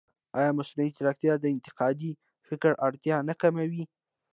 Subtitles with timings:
[0.37, 2.11] ایا مصنوعي ځیرکتیا د انتقادي
[2.47, 3.83] فکر اړتیا نه کموي؟